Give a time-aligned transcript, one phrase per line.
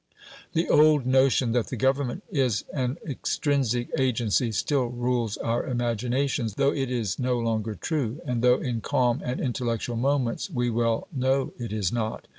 [0.53, 6.73] The old notion that the Government is an extrinsic agency still rules our imaginations, though
[6.73, 11.53] it is no longer true, and though in calm and intellectual moments we well know
[11.59, 12.27] it is not.